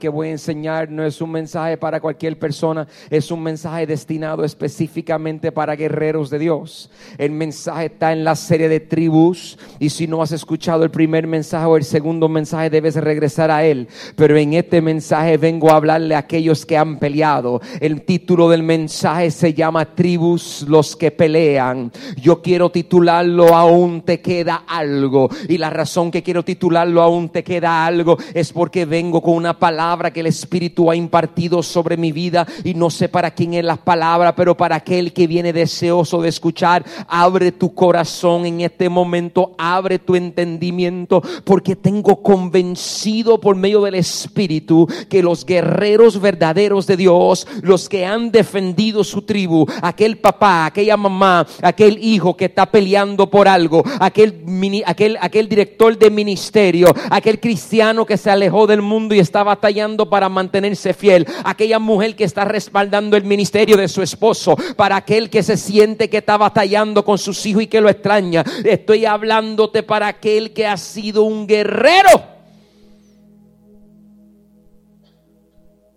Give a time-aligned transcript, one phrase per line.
[0.00, 4.44] que voy a enseñar no es un mensaje para cualquier persona, es un mensaje destinado
[4.44, 6.88] específicamente para guerreros de Dios.
[7.18, 11.26] El mensaje está en la serie de tribus y si no has escuchado el primer
[11.26, 13.88] mensaje o el segundo mensaje debes regresar a él.
[14.14, 17.60] Pero en este mensaje vengo a hablarle a aquellos que han peleado.
[17.80, 21.90] El título del mensaje se llama Tribus los que pelean.
[22.22, 27.42] Yo quiero titularlo Aún te queda algo y la razón que quiero titularlo Aún te
[27.42, 32.12] queda algo es porque vengo con una palabra que el Espíritu ha impartido sobre mi
[32.12, 36.20] vida y no sé para quién es la palabra, pero para aquel que viene deseoso
[36.20, 43.56] de escuchar, abre tu corazón en este momento, abre tu entendimiento, porque tengo convencido por
[43.56, 49.66] medio del Espíritu que los guerreros verdaderos de Dios, los que han defendido su tribu,
[49.80, 54.44] aquel papá, aquella mamá, aquel hijo que está peleando por algo, aquel,
[54.84, 59.77] aquel, aquel director de ministerio, aquel cristiano que se alejó del mundo y está batallando
[60.08, 65.30] para mantenerse fiel, aquella mujer que está respaldando el ministerio de su esposo, para aquel
[65.30, 68.44] que se siente que está batallando con sus hijos y que lo extraña.
[68.64, 72.22] Estoy hablándote para aquel que ha sido un guerrero.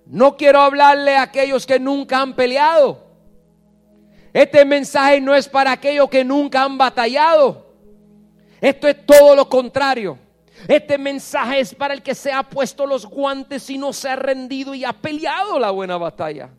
[0.06, 3.04] No quiero hablarle a aquellos que nunca han peleado.
[4.34, 7.66] Este mensaje no es para aquellos que nunca han batallado.
[8.60, 10.18] Esto es todo lo contrario.
[10.68, 14.16] Este mensaje es para el que se ha puesto los guantes y no se ha
[14.16, 16.50] rendido y ha peleado la buena batalla.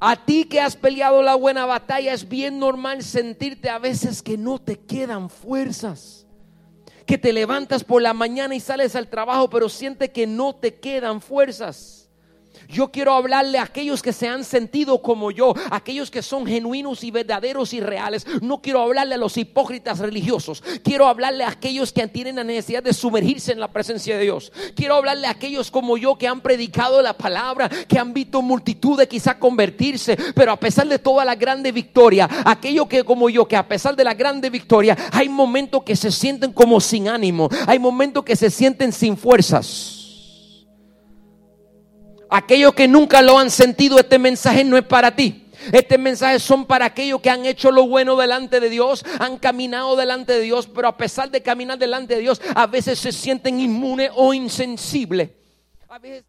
[0.00, 4.38] A ti que has peleado la buena batalla es bien normal sentirte a veces que
[4.38, 6.26] no te quedan fuerzas.
[7.04, 10.80] Que te levantas por la mañana y sales al trabajo, pero siente que no te
[10.80, 12.09] quedan fuerzas.
[12.68, 17.02] Yo quiero hablarle a aquellos que se han sentido como yo, aquellos que son genuinos
[17.02, 18.26] y verdaderos y reales.
[18.42, 20.62] No quiero hablarle a los hipócritas religiosos.
[20.84, 24.52] Quiero hablarle a aquellos que tienen la necesidad de sumergirse en la presencia de Dios.
[24.74, 29.08] Quiero hablarle a aquellos como yo que han predicado la palabra, que han visto multitudes
[29.08, 33.56] quizá convertirse, pero a pesar de toda la grande victoria, aquellos que como yo, que
[33.56, 37.78] a pesar de la grande victoria, hay momentos que se sienten como sin ánimo, hay
[37.78, 39.99] momentos que se sienten sin fuerzas.
[42.30, 45.46] Aquellos que nunca lo han sentido, este mensaje no es para ti.
[45.72, 49.94] Este mensaje son para aquellos que han hecho lo bueno delante de Dios, han caminado
[49.96, 53.60] delante de Dios, pero a pesar de caminar delante de Dios, a veces se sienten
[53.60, 55.30] inmunes o insensibles.
[55.88, 56.24] A veces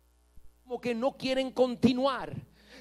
[0.63, 2.33] como que no quieren continuar.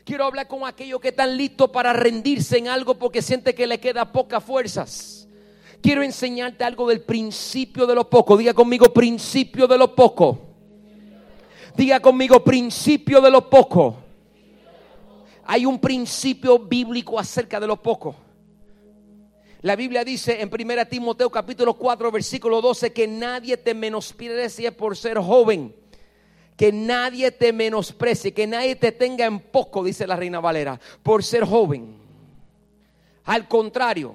[0.05, 3.79] Quiero hablar con aquellos que están listos para rendirse en algo porque siente que le
[3.79, 5.29] queda pocas fuerzas.
[5.83, 8.37] Quiero enseñarte algo del principio de lo poco.
[8.37, 10.50] Diga conmigo principio de lo poco.
[11.77, 13.97] Diga conmigo, principio de lo poco.
[15.45, 18.15] Hay un principio bíblico acerca de lo poco.
[19.63, 24.97] La Biblia dice en 1 Timoteo capítulo 4 versículo 12 que nadie te menosprecie por
[24.97, 25.75] ser joven.
[26.57, 31.25] Que nadie te menosprecie, que nadie te tenga en poco, dice la Reina Valera, por
[31.25, 31.97] ser joven.
[33.25, 34.15] Al contrario,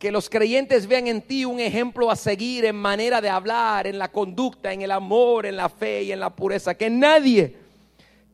[0.00, 3.98] que los creyentes vean en ti un ejemplo a seguir en manera de hablar, en
[3.98, 6.74] la conducta, en el amor, en la fe y en la pureza.
[6.74, 7.54] Que nadie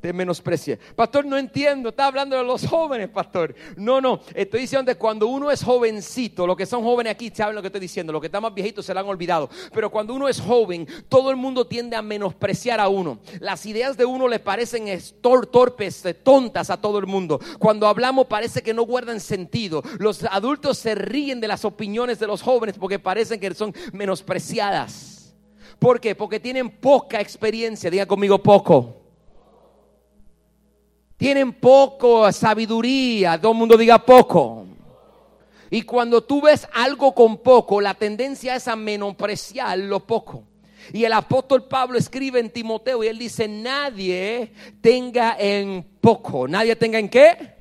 [0.01, 0.79] te menosprecie.
[0.95, 3.55] Pastor, no entiendo, está hablando de los jóvenes, pastor.
[3.77, 7.55] No, no, estoy diciendo que cuando uno es jovencito, los que son jóvenes aquí saben
[7.55, 10.15] lo que estoy diciendo, los que están más viejitos se lo han olvidado, pero cuando
[10.15, 13.19] uno es joven, todo el mundo tiende a menospreciar a uno.
[13.41, 14.87] Las ideas de uno le parecen
[15.21, 17.41] torpes, eh, tontas a todo el mundo.
[17.59, 19.83] Cuando hablamos parece que no guardan sentido.
[19.99, 25.35] Los adultos se ríen de las opiniones de los jóvenes porque parecen que son menospreciadas.
[25.79, 26.15] ¿Por qué?
[26.15, 29.06] Porque tienen poca experiencia, diga conmigo poco
[31.17, 34.67] tienen poco sabiduría, todo el mundo diga poco.
[35.71, 40.45] Y cuando tú ves algo con poco, la tendencia es a menospreciar lo poco.
[40.93, 46.47] Y el apóstol Pablo escribe en Timoteo y él dice, nadie tenga en poco.
[46.47, 47.55] ¿Nadie tenga en qué?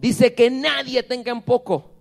[0.00, 1.97] Dice que nadie tenga en poco.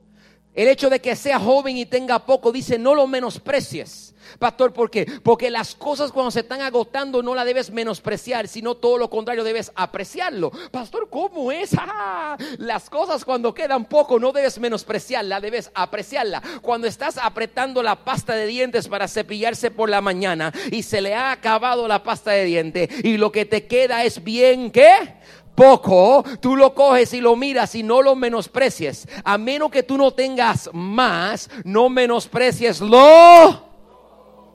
[0.58, 4.16] El hecho de que sea joven y tenga poco, dice, no lo menosprecies.
[4.40, 5.06] Pastor, ¿por qué?
[5.24, 9.44] Porque las cosas cuando se están agotando no la debes menospreciar, sino todo lo contrario,
[9.44, 10.52] debes apreciarlo.
[10.72, 11.72] Pastor, ¿cómo es?
[11.90, 16.42] Ah, las cosas cuando quedan poco no debes menospreciarla, debes apreciarla.
[16.62, 21.16] Cuando estás apretando la pasta de dientes para cepillarse por la mañana y se le
[21.16, 25.16] ha acabado la pasta de dientes y lo que te queda es bien, ¿qué?
[25.58, 29.10] Poco, tú lo coges y lo miras y no lo menosprecies.
[29.26, 33.68] A menos que tú no tengas más, no menosprecies lo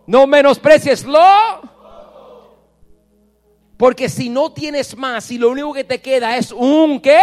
[0.06, 1.20] no menosprecies lo.
[3.76, 7.20] Porque si no tienes más y lo único que te queda es un qué,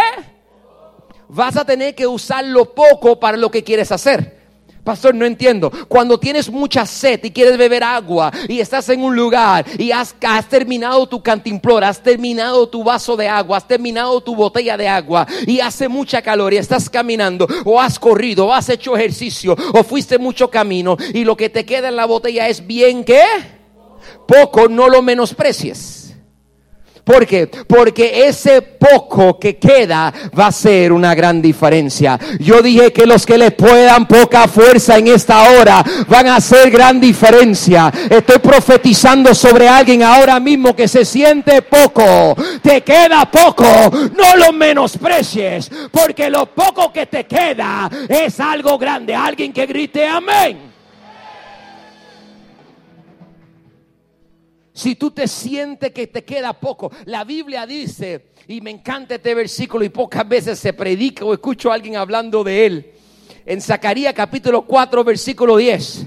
[1.28, 4.39] vas a tener que usar lo poco para lo que quieres hacer.
[4.84, 5.70] Pastor, no entiendo.
[5.88, 10.14] Cuando tienes mucha sed y quieres beber agua y estás en un lugar y has,
[10.22, 14.88] has, terminado tu cantimplora, has terminado tu vaso de agua, has terminado tu botella de
[14.88, 19.56] agua y hace mucha calor y estás caminando o has corrido o has hecho ejercicio
[19.72, 23.22] o fuiste mucho camino y lo que te queda en la botella es bien que
[24.26, 25.99] poco, no lo menosprecies.
[27.04, 27.46] ¿Por qué?
[27.46, 32.18] Porque ese poco que queda va a ser una gran diferencia.
[32.38, 36.70] Yo dije que los que le puedan poca fuerza en esta hora van a hacer
[36.70, 37.92] gran diferencia.
[38.08, 42.36] Estoy profetizando sobre alguien ahora mismo que se siente poco.
[42.62, 43.64] Te queda poco.
[44.16, 45.70] No lo menosprecies.
[45.90, 49.14] Porque lo poco que te queda es algo grande.
[49.14, 50.69] Alguien que grite amén.
[54.80, 59.34] Si tú te sientes que te queda poco, la Biblia dice, y me encanta este
[59.34, 62.92] versículo y pocas veces se predica o escucho a alguien hablando de él,
[63.44, 66.06] en Zacarías capítulo 4 versículo 10,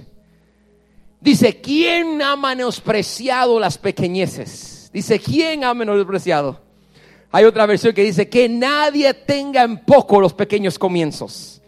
[1.22, 4.90] dice, ¿quién ha menospreciado las pequeñeces?
[4.92, 6.60] Dice, ¿quién ha menospreciado?
[7.32, 11.62] Hay otra versión que dice, que nadie tenga en poco los pequeños comienzos.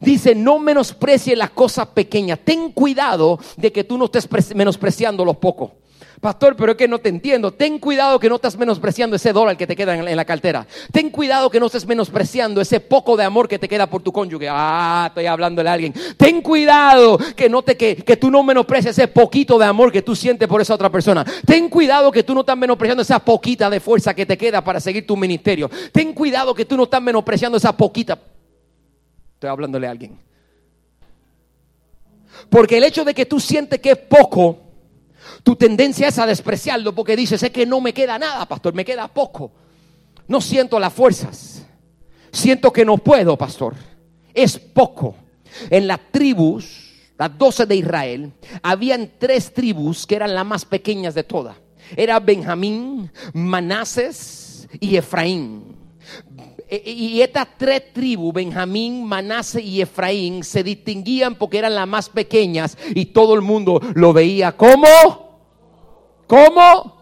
[0.00, 2.36] Dice, no menosprecie la cosa pequeña.
[2.36, 5.76] Ten cuidado de que tú no estés menospreciando lo poco.
[6.20, 7.52] Pastor, pero es que no te entiendo.
[7.52, 10.66] Ten cuidado que no estás menospreciando ese dólar que te queda en, la cartera.
[10.90, 14.12] Ten cuidado que no estés menospreciando ese poco de amor que te queda por tu
[14.12, 14.48] cónyuge.
[14.50, 15.94] Ah, estoy hablándole a alguien.
[16.16, 20.02] Ten cuidado que no te que, que tú no menosprecies ese poquito de amor que
[20.02, 21.24] tú sientes por esa otra persona.
[21.46, 24.80] Ten cuidado que tú no estás menospreciando esa poquita de fuerza que te queda para
[24.80, 25.70] seguir tu ministerio.
[25.92, 28.18] Ten cuidado que tú no estás menospreciando esa poquita.
[29.34, 30.18] Estoy hablándole a alguien.
[32.50, 34.67] Porque el hecho de que tú sientes que es poco
[35.48, 38.84] tu tendencia es a despreciarlo porque dices, es que no me queda nada, pastor, me
[38.84, 39.50] queda poco.
[40.26, 41.64] No siento las fuerzas.
[42.30, 43.74] Siento que no puedo, pastor.
[44.34, 45.14] Es poco.
[45.70, 48.30] En las tribus, las doce de Israel,
[48.62, 51.56] habían tres tribus que eran las más pequeñas de todas.
[51.96, 55.62] Era Benjamín, Manases y Efraín.
[56.68, 61.88] E, e, y estas tres tribus, Benjamín, Manase y Efraín, se distinguían porque eran las
[61.88, 65.27] más pequeñas y todo el mundo lo veía como
[66.28, 66.94] ¿Cómo?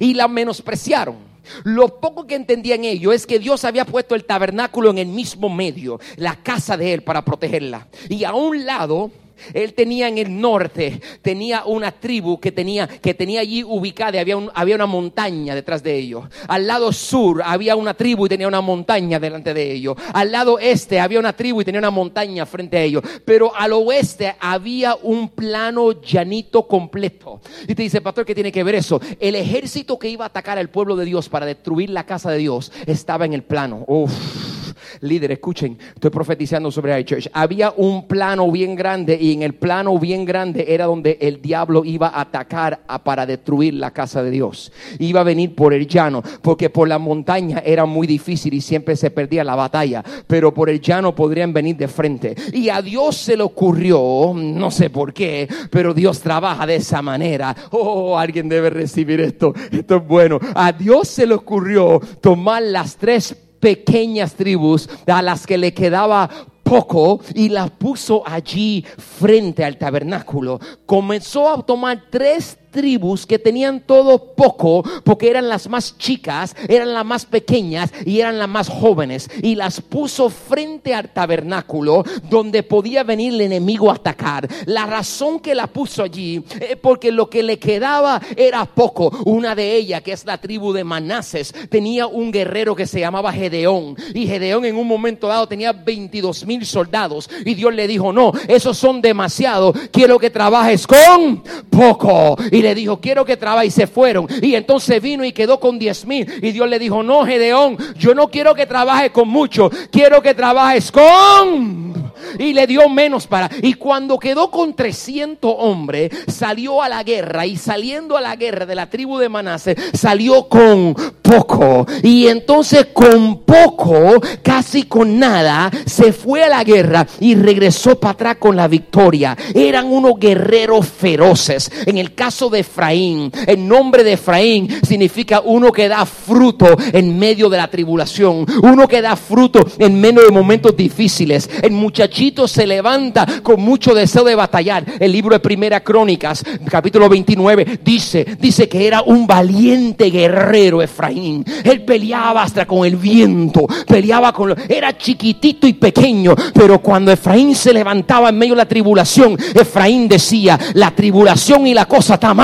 [0.00, 1.32] Y la menospreciaron.
[1.64, 5.48] Lo poco que entendían ellos es que Dios había puesto el tabernáculo en el mismo
[5.48, 7.88] medio, la casa de él para protegerla.
[8.08, 9.10] Y a un lado
[9.54, 14.36] él tenía en el norte, tenía una tribu que tenía, que tenía allí ubicada, había,
[14.54, 16.24] había una montaña detrás de ellos.
[16.48, 19.96] Al lado sur había una tribu y tenía una montaña delante de ellos.
[20.12, 23.02] Al lado este había una tribu y tenía una montaña frente a ellos.
[23.24, 27.40] Pero al oeste había un plano llanito completo.
[27.66, 29.00] Y te dice, pastor, ¿qué tiene que ver eso?
[29.18, 32.38] El ejército que iba a atacar al pueblo de Dios para destruir la casa de
[32.38, 33.84] Dios estaba en el plano.
[33.86, 34.61] Uf
[35.00, 37.30] líder, escuchen, estoy profetizando sobre iChurch.
[37.32, 41.84] Había un plano bien grande y en el plano bien grande era donde el diablo
[41.84, 44.72] iba a atacar para destruir la casa de Dios.
[44.98, 48.96] Iba a venir por el llano, porque por la montaña era muy difícil y siempre
[48.96, 52.34] se perdía la batalla, pero por el llano podrían venir de frente.
[52.52, 57.02] Y a Dios se le ocurrió, no sé por qué, pero Dios trabaja de esa
[57.02, 57.54] manera.
[57.70, 59.54] Oh, alguien debe recibir esto.
[59.70, 60.38] Esto es bueno.
[60.54, 66.28] A Dios se le ocurrió tomar las tres pequeñas tribus a las que le quedaba
[66.64, 70.58] poco y las puso allí frente al tabernáculo.
[70.84, 76.92] Comenzó a tomar tres tribus que tenían todo poco porque eran las más chicas, eran
[76.92, 82.64] las más pequeñas y eran las más jóvenes y las puso frente al tabernáculo donde
[82.64, 84.48] podía venir el enemigo a atacar.
[84.66, 89.12] La razón que la puso allí es porque lo que le quedaba era poco.
[89.26, 93.32] Una de ellas, que es la tribu de Manases, tenía un guerrero que se llamaba
[93.32, 98.12] Gedeón y Gedeón en un momento dado tenía 22 mil soldados y Dios le dijo,
[98.12, 102.36] no, esos son demasiados, quiero que trabajes con poco.
[102.62, 103.66] Le dijo, quiero que trabaje.
[103.66, 104.26] Y se fueron.
[104.40, 106.26] Y entonces vino y quedó con diez mil.
[106.42, 109.70] Y Dios le dijo, no, Gedeón, yo no quiero que trabajes con mucho.
[109.90, 111.92] Quiero que trabajes con...
[112.38, 113.50] Y le dio menos para...
[113.62, 117.46] Y cuando quedó con 300 hombres, salió a la guerra.
[117.46, 121.86] Y saliendo a la guerra de la tribu de Manase, salió con poco.
[122.02, 128.12] Y entonces con poco, casi con nada, se fue a la guerra y regresó para
[128.12, 129.36] atrás con la victoria.
[129.54, 131.70] Eran unos guerreros feroces.
[131.86, 133.32] En el caso de Efraín.
[133.46, 138.86] El nombre de Efraín significa uno que da fruto en medio de la tribulación, uno
[138.86, 141.50] que da fruto en medio de momentos difíciles.
[141.62, 144.84] El muchachito se levanta con mucho deseo de batallar.
[145.00, 151.44] El libro de Primera Crónicas, capítulo 29, dice, dice que era un valiente guerrero Efraín.
[151.64, 154.54] Él peleaba hasta con el viento, peleaba con...
[154.68, 160.08] Era chiquitito y pequeño, pero cuando Efraín se levantaba en medio de la tribulación, Efraín
[160.08, 162.34] decía, la tribulación y la cosa está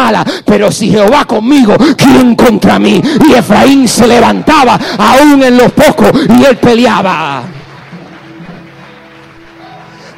[0.45, 3.01] pero si Jehová conmigo, ¿quién contra mí?
[3.29, 7.43] Y Efraín se levantaba aún en los pocos y él peleaba.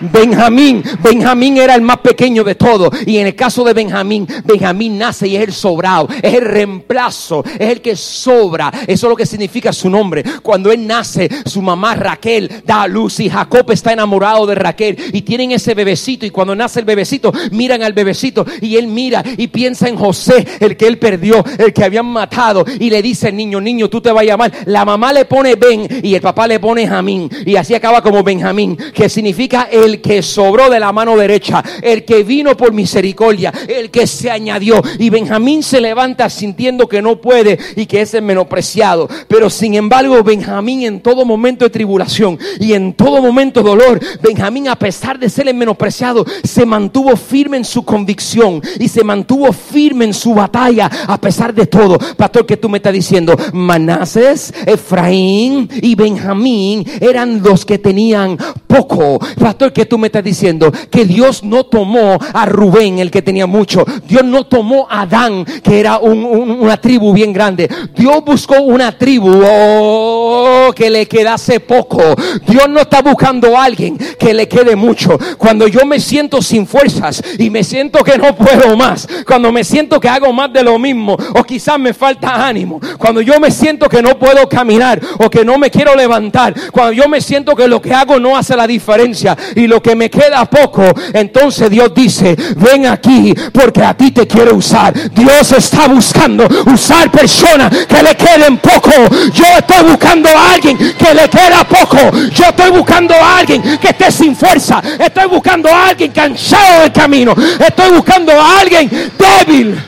[0.00, 2.90] Benjamín, Benjamín era el más pequeño de todos.
[3.06, 7.44] Y en el caso de Benjamín, Benjamín nace y es el sobrado, es el reemplazo,
[7.58, 8.72] es el que sobra.
[8.86, 10.24] Eso es lo que significa su nombre.
[10.42, 14.96] Cuando él nace, su mamá Raquel da a luz y Jacob está enamorado de Raquel
[15.12, 16.24] y tienen ese bebecito.
[16.24, 20.46] Y cuando nace el bebecito, miran al bebecito y él mira y piensa en José,
[20.60, 22.64] el que él perdió, el que habían matado.
[22.78, 24.52] Y le dice, niño, niño, tú te vas a llamar.
[24.66, 27.30] La mamá le pone Ben y el papá le pone Jamín.
[27.44, 31.62] Y así acaba como Benjamín, que significa el el que sobró de la mano derecha,
[31.82, 34.82] el que vino por misericordia, el que se añadió.
[34.98, 39.08] Y Benjamín se levanta sintiendo que no puede y que es el menospreciado.
[39.28, 44.00] Pero sin embargo, Benjamín en todo momento de tribulación y en todo momento de dolor,
[44.22, 49.04] Benjamín a pesar de ser el menospreciado, se mantuvo firme en su convicción y se
[49.04, 51.98] mantuvo firme en su batalla a pesar de todo.
[52.16, 59.18] Pastor, que tú me estás diciendo, Manases, Efraín y Benjamín eran los que tenían poco.
[59.38, 60.72] Pastor, que tú me estás diciendo?
[60.90, 63.84] Que Dios no tomó a Rubén, el que tenía mucho.
[64.06, 67.68] Dios no tomó a Adán, que era una tribu bien grande.
[67.96, 72.14] Dios buscó una tribu oh, que le quedase poco.
[72.46, 75.18] Dios no está buscando a alguien que le quede mucho.
[75.38, 79.64] Cuando yo me siento sin fuerzas y me siento que no puedo más, cuando me
[79.64, 83.50] siento que hago más de lo mismo o quizás me falta ánimo, cuando yo me
[83.50, 87.54] siento que no puedo caminar o que no me quiero levantar, cuando yo me siento
[87.54, 90.82] que lo que hago no hace la diferencia y lo que me queda poco,
[91.14, 94.92] entonces Dios dice, ven aquí porque a ti te quiero usar.
[95.12, 98.90] Dios está buscando usar personas que le queden poco.
[99.32, 101.98] Yo estoy buscando a alguien que le queda poco.
[102.34, 104.82] Yo estoy buscando a alguien que esté sin fuerza.
[104.98, 107.34] Estoy buscando a alguien cansado del camino.
[107.58, 109.80] Estoy buscando a alguien débil.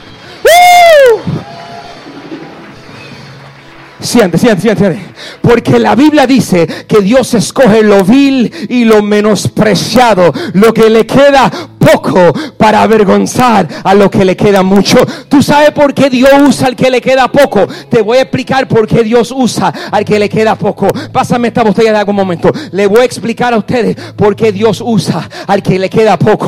[3.99, 10.33] Siente, siente, siente, Porque la Biblia dice que Dios escoge lo vil y lo menospreciado,
[10.53, 11.51] lo que le queda
[11.83, 14.97] poco para avergonzar a lo que le queda mucho.
[15.27, 17.67] ¿Tú sabes por qué Dios usa al que le queda poco?
[17.89, 20.87] Te voy a explicar por qué Dios usa al que le queda poco.
[21.11, 22.51] Pásame esta botella de algún momento.
[22.71, 26.47] Le voy a explicar a ustedes por qué Dios usa al que le queda poco.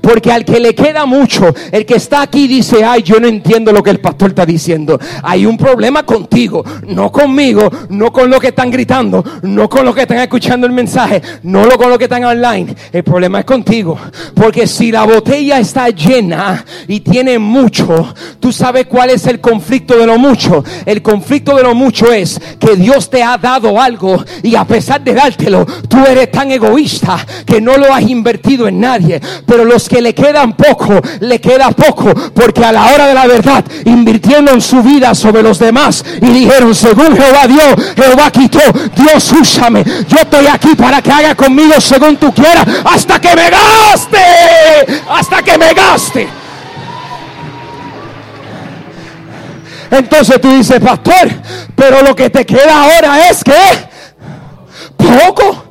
[0.00, 3.72] Porque al que le queda mucho, el que está aquí dice, ay, yo no entiendo
[3.72, 4.98] lo que el pastor está diciendo.
[5.22, 9.92] Hay un problema contigo, no conmigo, no con lo que están gritando, no con lo
[9.92, 12.74] que están escuchando el mensaje, no con lo que están online.
[12.92, 13.98] El problema es contigo.
[14.34, 19.98] Porque si la botella está llena y tiene mucho, tú sabes cuál es el conflicto
[19.98, 20.64] de lo mucho.
[20.86, 25.02] El conflicto de lo mucho es que Dios te ha dado algo y a pesar
[25.02, 29.20] de dártelo, tú eres tan egoísta que no lo has invertido en nadie.
[29.44, 33.26] Pero los que le quedan poco, le queda poco porque a la hora de la
[33.26, 38.60] verdad invirtieron su vida sobre los demás y dijeron, según Jehová Dios, Jehová quitó,
[38.96, 39.84] Dios úsame.
[40.08, 44.18] Yo estoy aquí para que haga conmigo según tú quieras hasta que me gaste
[45.08, 46.28] hasta que me gaste.
[49.90, 51.30] Entonces tú dices, pastor,
[51.76, 53.54] pero lo que te queda ahora es que
[54.96, 55.63] poco.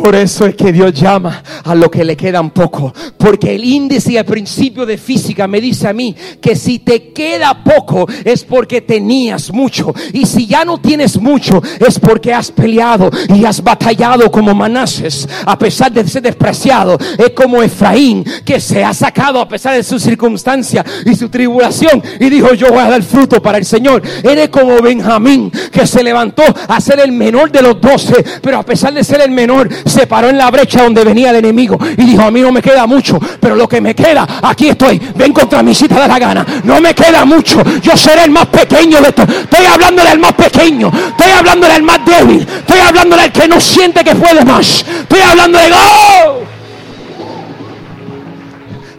[0.00, 2.92] Por eso es que Dios llama a lo que le quedan poco.
[3.16, 7.12] Porque el índice y el principio de física me dice a mí que si te
[7.12, 9.94] queda poco es porque tenías mucho.
[10.12, 15.28] Y si ya no tienes mucho es porque has peleado y has batallado como Manases.
[15.44, 16.98] A pesar de ser despreciado.
[17.18, 22.02] Es como Efraín que se ha sacado a pesar de su circunstancia y su tribulación.
[22.18, 24.02] Y dijo yo voy a dar fruto para el Señor.
[24.22, 28.24] Eres como Benjamín que se levantó a ser el menor de los doce.
[28.40, 31.36] Pero a pesar de ser el menor se paró en la brecha donde venía el
[31.36, 34.68] enemigo y dijo, a mí no me queda mucho, pero lo que me queda, aquí
[34.68, 38.30] estoy, ven contra mi cita de la gana, no me queda mucho, yo seré el
[38.30, 42.80] más pequeño de esto, estoy hablando del más pequeño, estoy hablando del más débil, estoy
[42.80, 45.70] hablando del que no siente que puede más, estoy hablando de...
[45.72, 46.42] ¡Oh!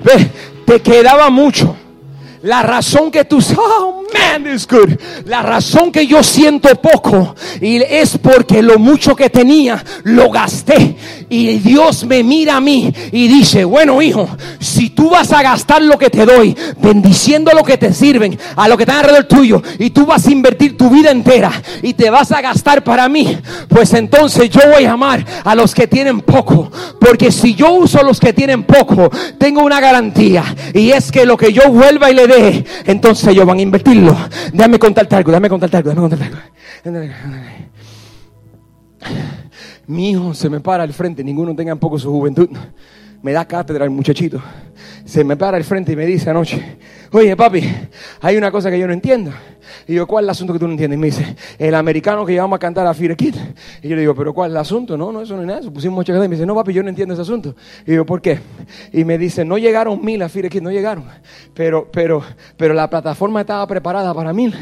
[0.04, 0.30] Ve,
[0.66, 1.78] te quedaba mucho.
[2.44, 5.00] La razón que tú, oh man, is good.
[5.26, 10.96] La razón que yo siento poco y es porque lo mucho que tenía lo gasté
[11.34, 15.82] Y Dios me mira a mí y dice, bueno hijo, si tú vas a gastar
[15.82, 19.60] lo que te doy, bendiciendo lo que te sirven, a lo que están alrededor tuyo,
[19.80, 23.36] y tú vas a invertir tu vida entera y te vas a gastar para mí,
[23.68, 26.72] pues entonces yo voy a amar a los que tienen poco.
[27.00, 29.10] Porque si yo uso a los que tienen poco,
[29.40, 30.44] tengo una garantía.
[30.72, 34.16] Y es que lo que yo vuelva y le dé, entonces ellos van a invertirlo.
[34.54, 36.26] Déjame contarte algo, déjame contarte algo, déjame contarte
[36.86, 37.44] algo.
[39.88, 42.50] Mi hijo se me para al frente, ninguno tenga un poco su juventud.
[43.22, 44.42] Me da cátedra el muchachito.
[45.06, 46.78] Se me para al frente y me dice anoche,
[47.14, 47.64] oye papi,
[48.22, 49.32] hay una cosa que yo no entiendo.
[49.88, 50.98] Y yo, ¿cuál es el asunto que tú no entiendes?
[50.98, 53.36] Y me dice, el americano que llevamos a cantar a Kid.
[53.82, 54.98] Y yo le digo, ¿pero cuál es el asunto?
[54.98, 55.72] No, no, eso no es nada.
[55.72, 57.56] Pusimos mucha Y me dice, no, papi, yo no entiendo ese asunto.
[57.86, 58.40] Y yo, ¿por qué?
[58.92, 61.06] Y me dice, no llegaron mil a Kid, no llegaron.
[61.54, 62.24] Pero, pero,
[62.58, 64.56] pero la plataforma estaba preparada para mil.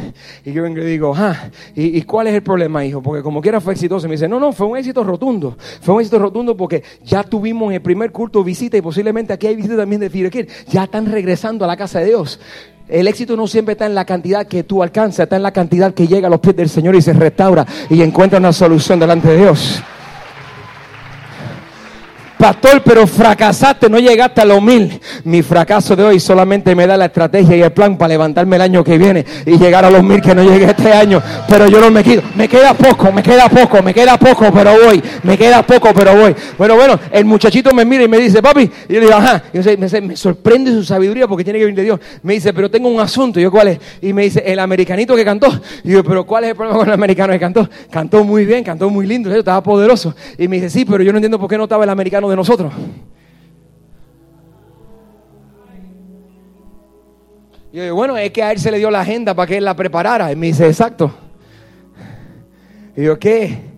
[0.43, 3.01] Y yo le digo, ah, ¿y, ¿y cuál es el problema, hijo?
[3.01, 4.07] Porque como quiera fue exitoso.
[4.07, 5.57] Y me dice, no, no, fue un éxito rotundo.
[5.81, 9.55] Fue un éxito rotundo porque ya tuvimos el primer culto visita y posiblemente aquí hay
[9.55, 10.47] visita también de Kid.
[10.67, 12.40] Ya están regresando a la casa de Dios.
[12.87, 15.93] El éxito no siempre está en la cantidad que tú alcanzas, está en la cantidad
[15.93, 19.29] que llega a los pies del Señor y se restaura y encuentra una solución delante
[19.29, 19.81] de Dios
[22.41, 24.99] pastor, pero fracasaste, no llegaste a los mil.
[25.23, 28.63] Mi fracaso de hoy solamente me da la estrategia y el plan para levantarme el
[28.63, 31.21] año que viene y llegar a los mil que no llegué este año.
[31.47, 34.71] Pero yo no me quedo, me queda poco, me queda poco, me queda poco, pero
[34.83, 36.35] voy, me queda poco, pero voy.
[36.57, 39.43] Bueno, bueno, el muchachito me mira y me dice, papi, y yo le digo, ajá,
[39.53, 41.99] y yo me, sorprende su sabiduría porque tiene que venir de Dios.
[42.23, 43.79] Me dice, pero tengo un asunto, y yo, ¿cuál es?
[44.01, 45.61] Y me dice, el americanito que cantó.
[45.83, 47.69] Y yo, pero ¿cuál es el problema con el americano que cantó?
[47.91, 50.15] Cantó muy bien, cantó muy lindo, estaba poderoso.
[50.39, 52.35] Y me dice, sí, pero yo no entiendo por qué no estaba el americano de
[52.37, 52.73] nosotros.
[57.71, 59.63] Y yo bueno, es que a él se le dio la agenda para que él
[59.63, 60.31] la preparara.
[60.31, 61.11] Y me dice, exacto.
[62.97, 63.71] Y yo, ¿qué?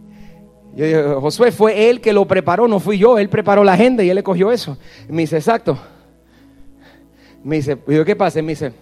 [0.75, 3.19] Yo digo, Josué, fue él que lo preparó, no fui yo.
[3.19, 4.77] Él preparó la agenda y él le cogió eso.
[5.07, 5.77] Y me dice, exacto.
[7.43, 8.41] Me dice, y yo, ¿qué pasa?
[8.41, 8.73] Me dice,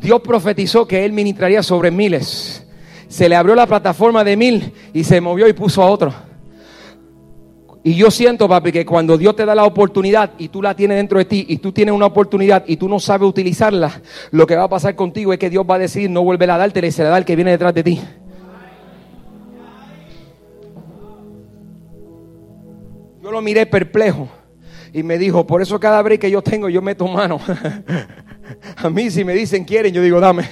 [0.00, 2.66] Dios profetizó que él ministraría sobre miles.
[3.06, 6.12] Se le abrió la plataforma de mil y se movió y puso a otro.
[7.84, 10.96] Y yo siento, papi, que cuando Dios te da la oportunidad y tú la tienes
[10.96, 14.56] dentro de ti y tú tienes una oportunidad y tú no sabes utilizarla, lo que
[14.56, 16.92] va a pasar contigo es que Dios va a decir no vuelve a dártela y
[16.92, 18.00] se la da el que viene detrás de ti.
[23.22, 24.28] Yo lo miré perplejo
[24.92, 27.38] y me dijo, por eso cada vez que yo tengo yo meto mano.
[28.76, 30.44] a mí si me dicen quieren, yo digo dame.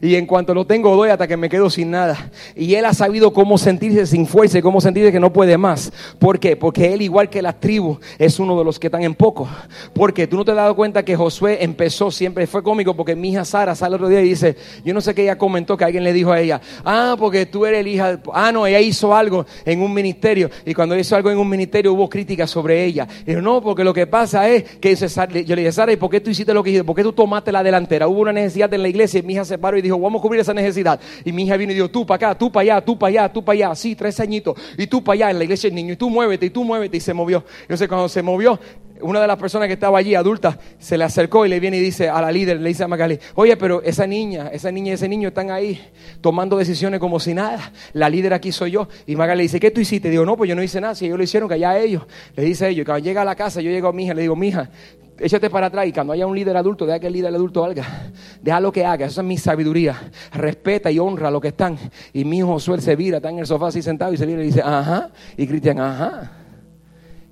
[0.00, 2.30] Y en cuanto lo tengo, doy hasta que me quedo sin nada.
[2.54, 5.92] Y él ha sabido cómo sentirse sin fuerza y cómo sentirse que no puede más.
[6.18, 6.56] ¿Por qué?
[6.56, 9.48] Porque él, igual que las tribus, es uno de los que están en poco.
[9.94, 13.30] Porque tú no te has dado cuenta que Josué empezó siempre, fue cómico, porque mi
[13.30, 16.04] hija Sara sale otro día y dice, yo no sé qué ella comentó, que alguien
[16.04, 19.46] le dijo a ella, ah, porque tú eres el hija, ah, no, ella hizo algo
[19.64, 20.50] en un ministerio.
[20.64, 23.06] Y cuando hizo algo en un ministerio hubo críticas sobre ella.
[23.26, 26.10] Y yo, no, porque lo que pasa es que yo le dije, Sara, ¿y por
[26.10, 26.84] qué tú hiciste lo que hiciste?
[26.84, 28.08] ¿Por qué tú tomaste la delantera?
[28.08, 30.22] Hubo una necesidad en la iglesia y mi hija se paró y dijo, vamos a
[30.22, 31.00] cubrir esa necesidad.
[31.24, 33.32] Y mi hija vino y dijo, tú para acá, tú para allá, tú para allá,
[33.32, 35.94] tú para allá, sí, tres añitos, y tú para allá en la iglesia del niño,
[35.94, 37.44] y tú muévete, y tú muévete, y se movió.
[37.74, 38.58] Sé, cuando se movió,
[39.00, 41.80] una de las personas que estaba allí, adulta, se le acercó y le viene y
[41.80, 44.94] dice a la líder, le dice a Magali, oye, pero esa niña, esa niña y
[44.94, 45.80] ese niño están ahí
[46.20, 47.72] tomando decisiones como si nada.
[47.92, 48.88] La líder aquí soy yo.
[49.06, 50.10] Y Magali dice, ¿qué tú hiciste?
[50.10, 52.04] Digo, no, pues yo no hice nada, si ellos lo hicieron, que allá ellos.
[52.34, 54.22] Le dice a ellos, cuando llega a la casa, yo llego a mi hija, le
[54.22, 54.70] digo, mi hija,
[55.18, 57.84] échate para atrás y cuando haya un líder adulto, deja que el líder adulto haga.
[58.42, 60.10] Deja lo que haga, esa es mi sabiduría.
[60.32, 61.78] Respeta y honra a los que están.
[62.12, 64.42] Y mi hijo Josué se vira, está en el sofá así sentado y se viene
[64.42, 65.10] y dice, ajá.
[65.36, 66.32] Y Cristian, ajá.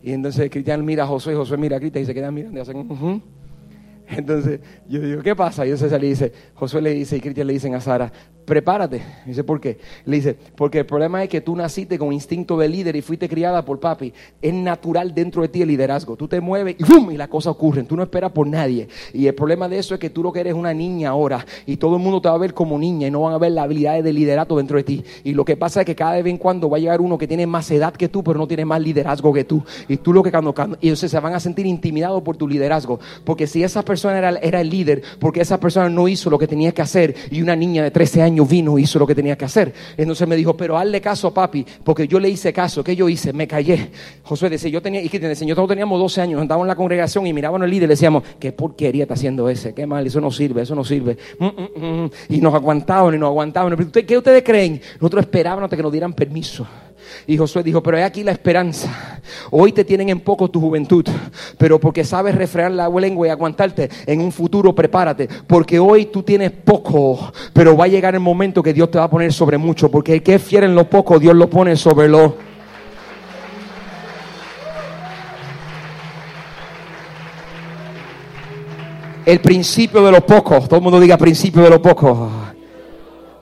[0.03, 2.62] Y entonces Cristian mira a Josué, Josué mira a Cristian y se queda mirando y
[2.62, 3.23] hacen,
[4.09, 5.66] Entonces yo digo, ¿qué pasa?
[5.66, 8.12] Y entonces le dice, Josué le dice y Cristian le dicen a Sara,
[8.44, 9.02] prepárate.
[9.26, 9.78] Dice, ¿por qué?
[10.04, 13.28] Le dice, porque el problema es que tú naciste con instinto de líder y fuiste
[13.28, 14.12] criada por papi.
[14.40, 16.16] Es natural dentro de ti el liderazgo.
[16.16, 17.11] Tú te mueves y ¡bum!
[17.11, 17.87] Y las cosas ocurren.
[17.87, 18.88] Tú no esperas por nadie.
[19.12, 21.44] Y el problema de eso es que tú lo que eres una niña ahora.
[21.66, 23.52] Y todo el mundo te va a ver como niña y no van a ver
[23.52, 25.04] las habilidades de liderato dentro de ti.
[25.24, 27.26] Y lo que pasa es que cada vez en cuando va a llegar uno que
[27.26, 29.62] tiene más edad que tú, pero no tiene más liderazgo que tú.
[29.88, 33.00] Y tú lo que cuando, y entonces se van a sentir intimidados por tu liderazgo.
[33.24, 36.46] Porque si esa persona era, era el líder, porque esa persona no hizo lo que
[36.46, 39.44] tenía que hacer y una niña de 13 años vino, hizo lo que tenía que
[39.44, 39.73] hacer.
[39.97, 42.83] Entonces me dijo, pero hazle caso papi, porque yo le hice caso.
[42.83, 43.33] ¿Qué yo hice?
[43.33, 43.90] Me callé.
[44.23, 47.27] Josué decía, yo tenía, y que decía, todos teníamos 12 años, andábamos en la congregación
[47.27, 50.20] y mirábamos al líder y le decíamos, qué porquería está haciendo ese, qué mal, eso
[50.20, 51.16] no sirve, eso no sirve.
[51.38, 52.11] Mm, mm, mm.
[52.31, 53.77] Y nos aguantaban y nos aguantaban.
[53.90, 54.81] ¿Qué ustedes creen?
[55.01, 56.66] Nosotros esperábamos hasta que nos dieran permiso.
[57.27, 59.21] Y Josué dijo, pero he aquí la esperanza.
[59.51, 61.05] Hoy te tienen en poco tu juventud,
[61.59, 66.23] pero porque sabes refrear la lengua y aguantarte, en un futuro prepárate, porque hoy tú
[66.23, 69.59] tienes poco, pero va a llegar el momento que Dios te va a poner sobre
[69.59, 72.37] mucho, porque el que es fiel en lo poco, Dios lo pone sobre lo...
[79.25, 82.31] El principio de lo poco, todo el mundo diga principio de lo poco.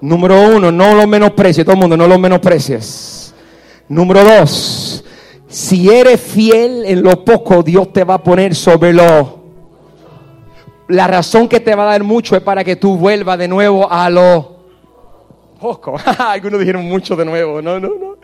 [0.00, 3.11] Número uno, no lo menosprecies, todo el mundo, no lo menosprecies.
[3.92, 5.04] Número dos,
[5.48, 9.42] si eres fiel en lo poco, Dios te va a poner sobre lo.
[10.88, 13.92] La razón que te va a dar mucho es para que tú vuelvas de nuevo
[13.92, 14.61] a lo
[15.62, 15.94] poco.
[16.18, 17.62] Algunos dijeron mucho de nuevo.
[17.62, 18.16] No, no, no.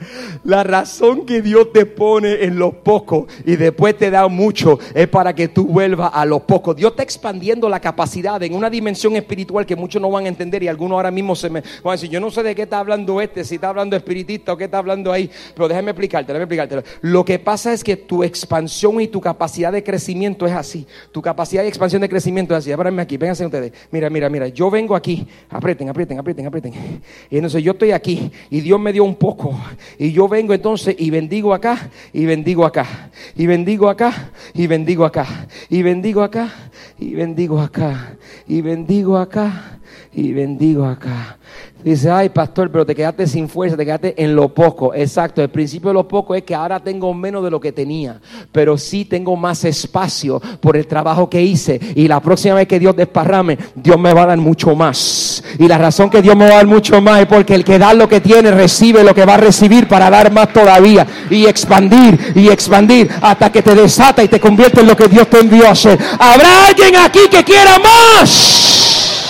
[0.45, 5.09] La razón que Dios te pone en lo poco y después te da mucho es
[5.09, 6.75] para que tú vuelvas a lo poco.
[6.75, 10.63] Dios está expandiendo la capacidad en una dimensión espiritual que muchos no van a entender
[10.63, 12.81] y algunos ahora mismo se me van a decir, yo no sé de qué está
[12.81, 16.45] hablando este, si está hablando espiritista o qué está hablando ahí, pero déjame explicarte, déjame
[16.45, 16.99] explicarte.
[17.03, 20.87] Lo que pasa es que tu expansión y tu capacidad de crecimiento es así.
[21.13, 22.73] Tu capacidad de expansión de crecimiento es así.
[22.73, 23.73] Ábranme aquí, vénganse ustedes.
[23.91, 27.03] Mira, mira, mira, yo vengo aquí, aprieten, aprieten, aprieten, aprieten.
[27.31, 29.59] Y entonces yo estoy aquí y Dios me dio un poco
[29.99, 33.11] y yo vengo entonces y bendigo acá y bendigo acá.
[33.37, 35.47] Y bendigo acá y bendigo acá.
[35.69, 36.53] Y bendigo acá
[36.99, 38.17] y bendigo acá.
[38.47, 39.78] Y bendigo acá
[40.13, 41.39] y bendigo acá.
[41.83, 44.93] Dice, ay pastor, pero te quedaste sin fuerza, te quedaste en lo poco.
[44.95, 48.21] Exacto, el principio de lo poco es que ahora tengo menos de lo que tenía,
[48.51, 51.79] pero sí tengo más espacio por el trabajo que hice.
[51.95, 55.45] Y la próxima vez que Dios desparrame, Dios me va a dar mucho más.
[55.57, 57.79] Y la razón que Dios me va a dar mucho más es porque el que
[57.79, 61.07] da lo que tiene recibe lo que va a recibir para dar más todavía.
[61.31, 65.29] Y expandir y expandir hasta que te desata y te convierte en lo que Dios
[65.31, 65.97] te envió a hacer.
[66.19, 69.28] Habrá alguien aquí que quiera más.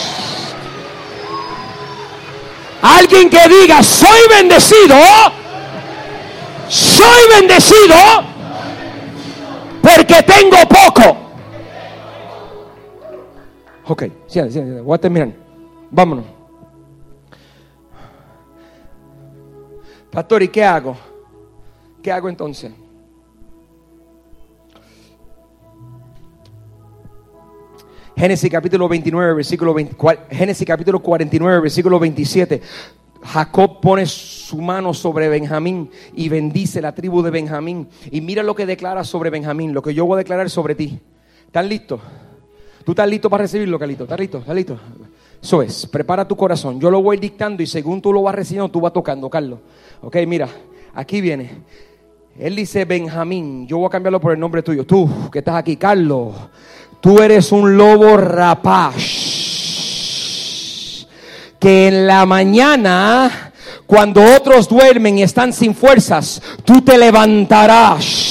[2.81, 4.97] Alguien que diga, soy bendecido,
[6.69, 7.97] soy bendecido
[9.83, 11.17] porque tengo poco.
[13.89, 15.33] Ok, sí, sí, voy a terminar.
[15.91, 16.25] Vámonos.
[20.11, 20.97] Pastor, ¿y qué hago?
[22.03, 22.73] ¿Qué hago entonces?
[28.19, 29.97] Génesis capítulo 29, versículo 20,
[30.33, 32.61] Génesis capítulo 49, versículo 27.
[33.23, 37.87] Jacob pone su mano sobre Benjamín y bendice la tribu de Benjamín.
[38.11, 40.99] Y mira lo que declara sobre Benjamín, lo que yo voy a declarar sobre ti.
[41.47, 42.01] ¿Están listos?
[42.85, 44.03] ¿Tú estás listo para recibirlo, Carlito?
[44.03, 44.39] ¿Estás listo?
[44.39, 44.81] ¿Estás listo?
[45.41, 46.81] Eso es, prepara tu corazón.
[46.81, 49.61] Yo lo voy dictando y según tú lo vas recibiendo, tú vas tocando, Carlos.
[50.03, 50.49] Ok, mira,
[50.93, 51.51] aquí viene.
[52.37, 54.85] Él dice Benjamín, yo voy a cambiarlo por el nombre tuyo.
[54.85, 56.35] Tú que estás aquí, Carlos.
[57.01, 58.95] Tú eres un lobo rapaz.
[61.59, 63.53] Que en la mañana,
[63.87, 68.28] cuando otros duermen y están sin fuerzas, tú te levantarás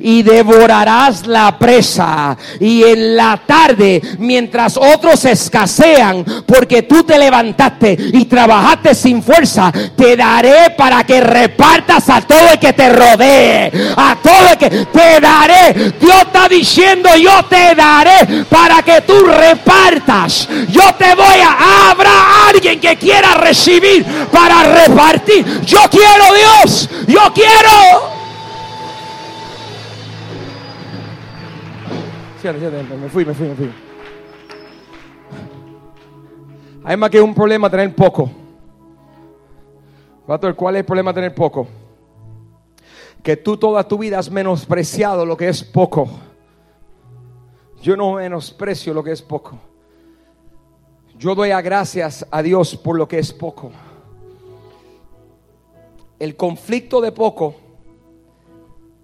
[0.00, 2.36] y devorarás la presa.
[2.58, 9.72] Y en la tarde, mientras otros escasean, porque tú te levantaste y trabajaste sin fuerza,
[9.96, 13.70] te daré para que repartas a todo el que te rodee.
[13.96, 15.92] A todo el que te daré.
[16.00, 20.48] Dios está diciendo, yo te daré para que tú repartas.
[20.68, 21.90] Yo te voy a...
[21.90, 25.44] Habrá alguien que quiera recibir para repartir.
[25.64, 26.88] Yo quiero Dios.
[27.06, 28.19] Yo quiero.
[32.44, 33.70] Me fui, me fui, me fui.
[36.84, 38.30] Hay más que un problema tener poco.
[40.56, 41.66] ¿cuál es el problema tener poco?
[43.22, 46.08] Que tú toda tu vida has menospreciado lo que es poco.
[47.82, 49.58] Yo no menosprecio lo que es poco.
[51.18, 53.72] Yo doy a gracias a Dios por lo que es poco.
[56.18, 57.56] El conflicto de poco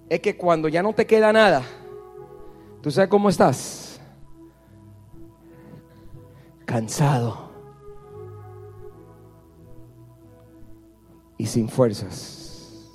[0.09, 1.63] es que cuando ya no te queda nada,
[2.87, 4.01] ¿Tú sabes cómo estás?
[6.65, 7.51] Cansado.
[11.37, 12.89] Y sin fuerzas.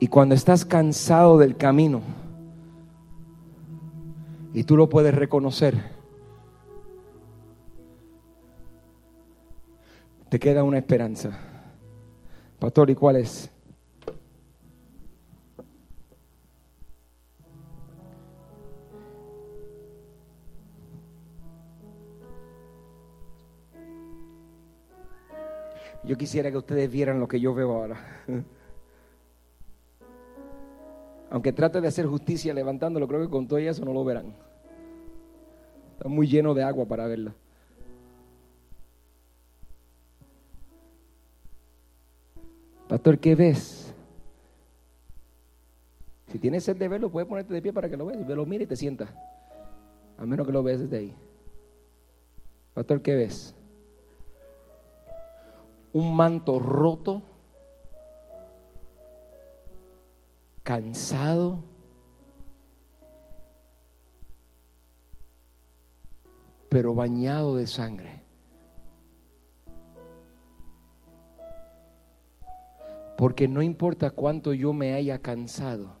[0.00, 2.00] Y cuando estás cansado del camino,
[4.54, 5.74] y tú lo puedes reconocer,
[10.30, 11.38] te queda una esperanza.
[12.58, 13.51] Pastor, ¿y cuál es?
[26.04, 27.96] Yo quisiera que ustedes vieran lo que yo veo ahora.
[31.30, 34.34] Aunque trate de hacer justicia levantándolo, creo que con todo eso no lo verán.
[35.92, 37.32] Está muy lleno de agua para verla.
[42.88, 43.94] Pastor, ¿qué ves?
[46.26, 48.28] Si tienes sed de verlo, puedes ponerte de pie para que lo veas.
[48.28, 49.08] Lo mira y te sienta.
[50.18, 51.14] A menos que lo veas desde ahí.
[52.74, 53.54] Pastor, ¿qué ves?
[55.92, 57.22] Un manto roto,
[60.62, 61.62] cansado,
[66.68, 68.22] pero bañado de sangre.
[73.18, 75.94] Porque no importa cuánto yo me haya cansado,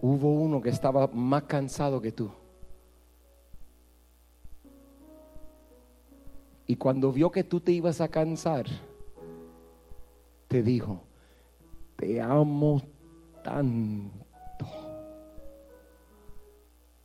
[0.00, 2.39] hubo uno que estaba más cansado que tú.
[6.70, 8.64] Y cuando vio que tú te ibas a cansar,
[10.46, 11.02] te dijo,
[11.96, 12.80] te amo
[13.42, 14.66] tanto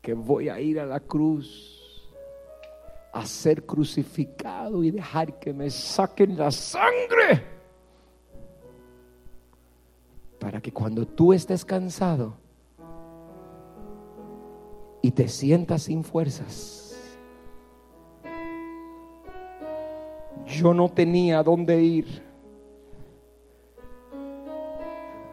[0.04, 2.14] que voy a ir a la cruz
[3.12, 7.44] a ser crucificado y dejar que me saquen la sangre.
[10.40, 12.36] Para que cuando tú estés cansado
[15.02, 16.85] y te sientas sin fuerzas,
[20.56, 22.26] yo no tenía dónde ir.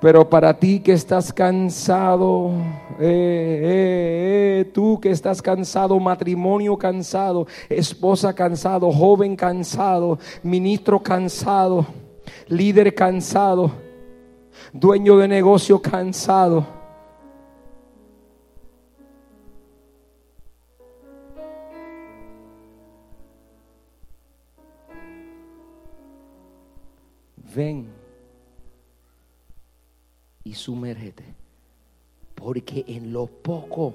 [0.00, 2.50] Pero para ti que estás cansado,
[2.98, 11.86] eh, eh, eh, tú que estás cansado, matrimonio cansado, esposa cansado, joven cansado, ministro cansado,
[12.48, 13.70] líder cansado,
[14.72, 16.81] dueño de negocio cansado
[27.54, 27.88] ven
[30.44, 31.24] y sumérgete.
[32.34, 33.94] Porque en lo poco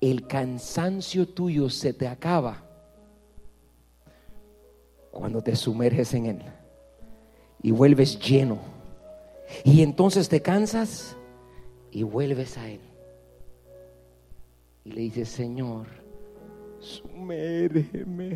[0.00, 2.62] el cansancio tuyo se te acaba
[5.10, 6.42] cuando te sumerges en él
[7.62, 8.58] y vuelves lleno.
[9.64, 11.16] Y entonces te cansas
[11.90, 12.80] y vuelves a él.
[14.84, 15.86] Y le dices, Señor,
[16.84, 18.30] sumérgeme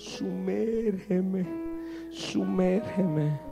[0.00, 1.44] sumérgeme,
[2.10, 3.49] sumérgeme.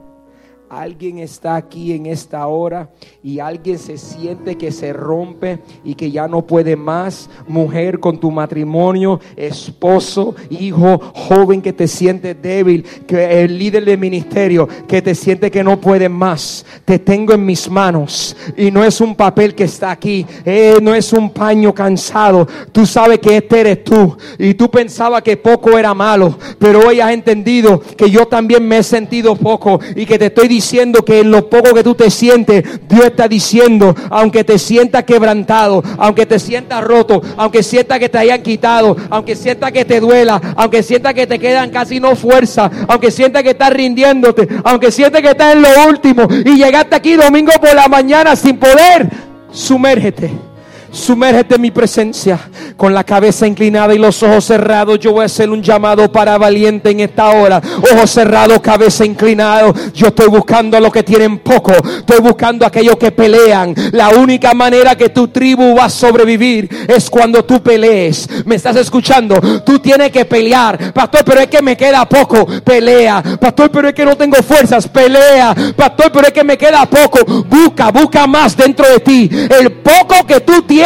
[0.69, 2.91] Alguien está aquí en esta hora
[3.23, 7.27] y alguien se siente que se rompe y que ya no puede más.
[7.47, 13.97] Mujer con tu matrimonio, esposo, hijo, joven que te siente débil, que el líder de
[13.97, 16.63] ministerio que te siente que no puede más.
[16.85, 20.93] Te tengo en mis manos y no es un papel que está aquí, eh, no
[20.93, 22.47] es un paño cansado.
[22.71, 26.99] Tú sabes que este eres tú y tú pensabas que poco era malo, pero hoy
[26.99, 31.05] has entendido que yo también me he sentido poco y que te estoy diciendo diciendo
[31.05, 35.81] que en lo poco que tú te sientes, Dios está diciendo, aunque te sientas quebrantado,
[35.97, 40.41] aunque te sientas roto, aunque sientas que te hayan quitado, aunque sientas que te duela,
[40.57, 45.21] aunque sientas que te quedan casi no fuerza, aunque sientas que estás rindiéndote, aunque sientas
[45.21, 49.09] que estás en lo último y llegaste aquí domingo por la mañana sin poder,
[49.51, 50.48] sumérgete
[50.91, 52.39] Sumérgete en mi presencia
[52.75, 54.99] con la cabeza inclinada y los ojos cerrados.
[54.99, 57.61] Yo voy a hacer un llamado para valiente en esta hora.
[57.93, 59.71] Ojos cerrados, cabeza inclinada.
[59.93, 61.71] Yo estoy buscando a los que tienen poco.
[61.71, 63.75] Estoy buscando a aquellos que pelean.
[63.91, 68.27] La única manera que tu tribu va a sobrevivir es cuando tú pelees.
[68.45, 69.35] ¿Me estás escuchando?
[69.63, 70.91] Tú tienes que pelear.
[70.91, 72.47] Pastor, pero es que me queda poco.
[72.63, 73.21] Pelea.
[73.39, 74.87] Pastor, pero es que no tengo fuerzas.
[74.87, 75.55] Pelea.
[75.75, 77.23] Pastor, pero es que me queda poco.
[77.43, 79.29] Busca, busca más dentro de ti.
[79.31, 80.78] El poco que tú tienes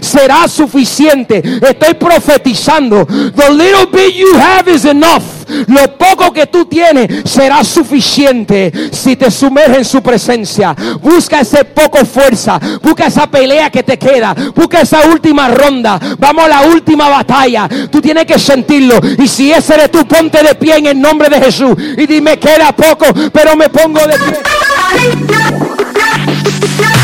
[0.00, 1.42] será suficiente.
[1.60, 3.06] Estoy profetizando.
[3.06, 5.22] The little bit you have is enough.
[5.66, 10.74] Lo poco que tú tienes será suficiente si te sumerges en su presencia.
[11.00, 12.58] Busca ese poco fuerza.
[12.82, 14.34] Busca esa pelea que te queda.
[14.54, 15.98] Busca esa última ronda.
[16.18, 17.68] Vamos a la última batalla.
[17.90, 18.98] Tú tienes que sentirlo.
[19.18, 21.74] Y si ese eres tú, ponte de pie en el nombre de Jesús.
[21.96, 24.38] Y dime, queda poco, pero me pongo de pie.